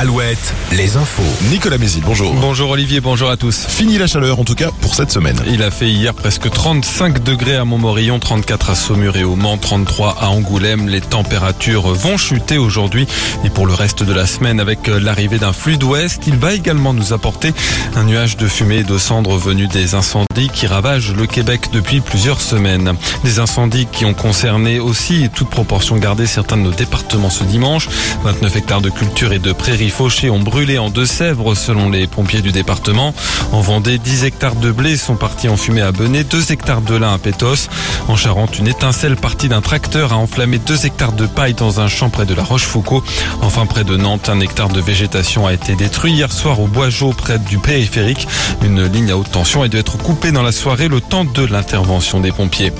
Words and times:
Alouette, 0.00 0.54
les 0.70 0.96
infos. 0.96 1.24
Nicolas 1.50 1.76
Mézil, 1.76 2.04
bonjour. 2.06 2.32
Bonjour 2.34 2.70
Olivier, 2.70 3.00
bonjour 3.00 3.30
à 3.30 3.36
tous. 3.36 3.66
Fini 3.66 3.98
la 3.98 4.06
chaleur, 4.06 4.38
en 4.38 4.44
tout 4.44 4.54
cas 4.54 4.70
pour 4.80 4.94
cette 4.94 5.10
semaine. 5.10 5.36
Il 5.48 5.60
a 5.60 5.72
fait 5.72 5.88
hier 5.88 6.14
presque 6.14 6.48
35 6.48 7.24
degrés 7.24 7.56
à 7.56 7.64
Montmorillon, 7.64 8.20
34 8.20 8.70
à 8.70 8.74
Saumur 8.76 9.16
et 9.16 9.24
au 9.24 9.34
Mans, 9.34 9.58
33 9.58 10.18
à 10.20 10.28
Angoulême. 10.28 10.86
Les 10.86 11.00
températures 11.00 11.88
vont 11.88 12.16
chuter 12.16 12.58
aujourd'hui 12.58 13.08
et 13.44 13.50
pour 13.50 13.66
le 13.66 13.74
reste 13.74 14.04
de 14.04 14.12
la 14.12 14.28
semaine 14.28 14.60
avec 14.60 14.86
l'arrivée 14.86 15.38
d'un 15.38 15.52
flux 15.52 15.78
d'ouest, 15.78 16.22
il 16.28 16.36
va 16.36 16.54
également 16.54 16.94
nous 16.94 17.12
apporter 17.12 17.52
un 17.96 18.04
nuage 18.04 18.36
de 18.36 18.46
fumée 18.46 18.78
et 18.78 18.84
de 18.84 18.98
cendres 18.98 19.36
venus 19.36 19.68
des 19.68 19.96
incendies 19.96 20.48
qui 20.52 20.68
ravagent 20.68 21.12
le 21.12 21.26
Québec 21.26 21.70
depuis 21.72 22.00
plusieurs 22.02 22.40
semaines. 22.40 22.94
Des 23.24 23.40
incendies 23.40 23.88
qui 23.90 24.04
ont 24.04 24.14
concerné 24.14 24.78
aussi, 24.78 25.28
toute 25.34 25.50
proportion 25.50 25.96
gardée, 25.96 26.26
certains 26.26 26.56
de 26.56 26.62
nos 26.62 26.70
départements 26.70 27.30
ce 27.30 27.42
dimanche. 27.42 27.88
29 28.22 28.54
hectares 28.54 28.80
de 28.80 28.90
culture 28.90 29.32
et 29.32 29.40
de 29.40 29.50
prairies 29.50 29.87
fauchés 29.90 30.30
ont 30.30 30.38
brûlé 30.38 30.78
en 30.78 30.90
Deux-Sèvres 30.90 31.54
selon 31.54 31.90
les 31.90 32.06
pompiers 32.06 32.42
du 32.42 32.52
département. 32.52 33.14
En 33.52 33.60
Vendée, 33.60 33.98
10 33.98 34.24
hectares 34.24 34.56
de 34.56 34.70
blé 34.70 34.96
sont 34.96 35.16
partis 35.16 35.48
en 35.48 35.56
fumée 35.56 35.82
à 35.82 35.92
Benet, 35.92 36.24
2 36.24 36.52
hectares 36.52 36.80
de 36.80 36.94
lin 36.94 37.14
à 37.14 37.18
Pétos. 37.18 37.68
En 38.08 38.16
Charente, 38.16 38.58
une 38.58 38.68
étincelle 38.68 39.16
partie 39.16 39.48
d'un 39.48 39.60
tracteur 39.60 40.12
a 40.12 40.16
enflammé 40.16 40.58
2 40.58 40.86
hectares 40.86 41.12
de 41.12 41.26
paille 41.26 41.54
dans 41.54 41.80
un 41.80 41.88
champ 41.88 42.10
près 42.10 42.26
de 42.26 42.34
la 42.34 42.42
Rochefoucauld. 42.42 43.02
Enfin, 43.42 43.66
près 43.66 43.84
de 43.84 43.96
Nantes, 43.96 44.28
un 44.28 44.40
hectare 44.40 44.68
de 44.68 44.80
végétation 44.80 45.46
a 45.46 45.52
été 45.52 45.74
détruit 45.74 46.12
hier 46.12 46.32
soir 46.32 46.60
au 46.60 46.66
Bois-Jaud 46.66 47.14
près 47.16 47.38
du 47.38 47.58
périphérique. 47.58 48.26
Une 48.64 48.84
ligne 48.84 49.10
à 49.10 49.16
haute 49.16 49.30
tension 49.30 49.62
a 49.62 49.68
dû 49.68 49.76
être 49.76 49.98
coupée 49.98 50.32
dans 50.32 50.42
la 50.42 50.52
soirée 50.52 50.88
le 50.88 51.00
temps 51.00 51.24
de 51.24 51.44
l'intervention 51.44 52.20
des 52.20 52.32
pompiers. 52.32 52.72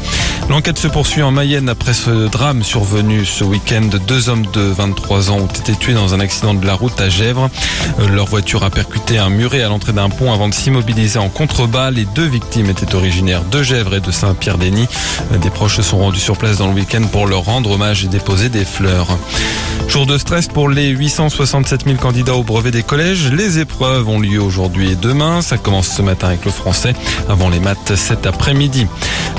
L'enquête 0.48 0.78
se 0.78 0.88
poursuit 0.88 1.22
en 1.22 1.30
Mayenne 1.30 1.68
après 1.68 1.92
ce 1.92 2.28
drame 2.28 2.62
survenu 2.62 3.24
ce 3.24 3.44
week-end. 3.44 3.88
Deux 4.06 4.28
hommes 4.28 4.46
de 4.52 4.60
23 4.60 5.30
ans 5.30 5.38
ont 5.38 5.46
été 5.46 5.74
tués 5.74 5.94
dans 5.94 6.14
un 6.14 6.20
accident 6.20 6.54
de 6.54 6.66
la 6.66 6.74
route 6.74 6.97
à 7.00 7.08
Gèvres. 7.08 7.50
Euh, 8.00 8.08
leur 8.08 8.26
voiture 8.26 8.64
a 8.64 8.70
percuté 8.70 9.18
un 9.18 9.28
muret 9.28 9.62
à 9.62 9.68
l'entrée 9.68 9.92
d'un 9.92 10.08
pont 10.08 10.32
avant 10.32 10.48
de 10.48 10.54
s'immobiliser 10.54 11.18
en 11.18 11.28
contrebas. 11.28 11.90
Les 11.90 12.04
deux 12.04 12.26
victimes 12.26 12.70
étaient 12.70 12.94
originaires 12.94 13.44
de 13.44 13.62
Gèvres 13.62 13.94
et 13.94 14.00
de 14.00 14.10
Saint-Pierre-Denis. 14.10 14.88
Euh, 15.32 15.38
des 15.38 15.50
proches 15.50 15.76
se 15.76 15.82
sont 15.82 15.98
rendus 15.98 16.20
sur 16.20 16.36
place 16.36 16.58
dans 16.58 16.68
le 16.68 16.74
week-end 16.74 17.02
pour 17.10 17.26
leur 17.26 17.44
rendre 17.44 17.70
hommage 17.70 18.04
et 18.04 18.08
déposer 18.08 18.48
des 18.48 18.64
fleurs. 18.64 19.18
Jour 19.88 20.06
de 20.06 20.18
stress 20.18 20.48
pour 20.48 20.68
les 20.68 20.88
867 20.88 21.84
000 21.84 21.96
candidats 21.96 22.34
au 22.34 22.42
brevet 22.42 22.70
des 22.70 22.82
collèges. 22.82 23.32
Les 23.32 23.58
épreuves 23.58 24.08
ont 24.08 24.20
lieu 24.20 24.40
aujourd'hui 24.40 24.92
et 24.92 24.96
demain. 24.96 25.40
Ça 25.40 25.56
commence 25.56 25.88
ce 25.88 26.02
matin 26.02 26.28
avec 26.28 26.44
le 26.44 26.50
français 26.50 26.94
avant 27.28 27.48
les 27.48 27.60
maths 27.60 27.94
cet 27.96 28.26
après-midi. 28.26 28.86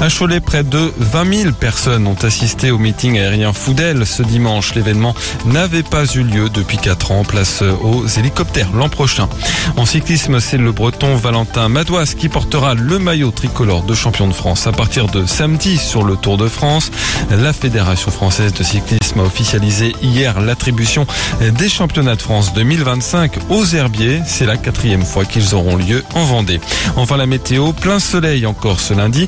À 0.02 0.08
Cholet, 0.09 0.39
près 0.39 0.64
de 0.64 0.94
20 0.97 1.33
000 1.33 1.52
personnes 1.52 2.08
ont 2.08 2.16
assisté 2.23 2.72
au 2.72 2.78
meeting 2.78 3.19
aérien 3.19 3.52
Foudel 3.52 4.05
ce 4.05 4.23
dimanche. 4.23 4.73
L'événement 4.73 5.14
n'avait 5.45 5.83
pas 5.83 6.05
eu 6.05 6.23
lieu 6.23 6.50
depuis 6.50 6.78
4 6.78 7.11
ans. 7.11 7.23
Place 7.25 7.61
aux 7.61 8.08
hélicoptères 8.08 8.70
l'an 8.73 8.88
prochain. 8.88 9.27
En 9.75 9.86
cyclisme, 9.86 10.39
c'est 10.39 10.58
le 10.58 10.72
breton 10.72 11.16
Valentin 11.17 11.67
Madouas 11.67 12.14
qui 12.17 12.30
portera 12.30 12.75
le 12.75 12.97
maillot 12.97 13.31
tricolore 13.31 13.83
de 13.83 13.94
champion 13.94 14.30
de 14.30 14.33
France 14.33 14.67
à 14.67 14.72
partir 14.72 15.08
de 15.08 15.25
samedi 15.25 15.77
sur 15.77 16.03
le 16.03 16.16
Tour 16.16 16.38
de 16.38 16.47
France. 16.47 16.92
La 17.30 17.52
Fédération 17.52 18.09
française 18.09 18.53
de 18.53 18.64
cyclisme 18.64 19.20
a 19.20 19.23
officialisé 19.23 19.94
hier 20.02 20.39
l'attribution 20.39 21.05
des 21.42 21.67
championnats 21.67 22.16
de 22.16 22.22
France 22.22 22.53
2025 22.53 23.33
aux 23.50 23.66
herbiers. 23.66 24.22
C'est 24.25 24.45
la 24.45 24.55
quatrième 24.55 25.03
fois 25.03 25.25
qu'ils 25.25 25.55
auront 25.55 25.75
lieu 25.75 26.05
en 26.16 26.23
Vendée. 26.23 26.61
Enfin, 26.95 27.17
la 27.17 27.25
météo, 27.25 27.73
plein 27.73 28.00
soleil 28.00 28.45
encore 28.45 28.80
ce 28.80 28.94
lundi 28.94 29.27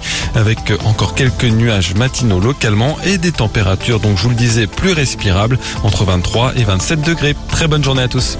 encore 0.85 1.15
quelques 1.15 1.45
nuages 1.45 1.95
matinaux 1.95 2.39
localement 2.39 2.97
et 3.05 3.17
des 3.17 3.31
températures, 3.31 3.99
donc 3.99 4.17
je 4.17 4.23
vous 4.23 4.29
le 4.29 4.35
disais, 4.35 4.67
plus 4.67 4.91
respirables 4.91 5.57
entre 5.83 6.03
23 6.03 6.53
et 6.55 6.63
27 6.63 7.01
degrés. 7.01 7.35
Très 7.49 7.67
bonne 7.67 7.83
journée 7.83 8.03
à 8.03 8.07
tous. 8.07 8.37